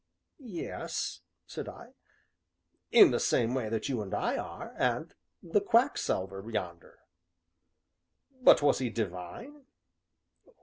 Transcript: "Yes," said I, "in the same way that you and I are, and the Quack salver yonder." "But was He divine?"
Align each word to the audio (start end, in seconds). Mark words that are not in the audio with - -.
"Yes," 0.39 1.21
said 1.45 1.69
I, 1.69 1.93
"in 2.91 3.11
the 3.11 3.19
same 3.19 3.53
way 3.53 3.69
that 3.69 3.87
you 3.87 4.01
and 4.01 4.11
I 4.15 4.35
are, 4.35 4.73
and 4.75 5.13
the 5.43 5.61
Quack 5.61 5.95
salver 5.95 6.43
yonder." 6.49 7.01
"But 8.41 8.63
was 8.63 8.79
He 8.79 8.89
divine?" 8.89 9.63